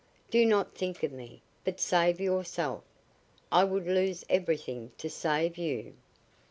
Do 0.31 0.47
not 0.47 0.73
think 0.73 1.03
of 1.03 1.11
me, 1.11 1.43
but 1.63 1.79
save 1.79 2.19
yourself. 2.19 2.81
I 3.51 3.63
would 3.63 3.85
lose 3.85 4.25
everything 4.31 4.91
to 4.97 5.11
save 5.11 5.59
you." 5.59 5.93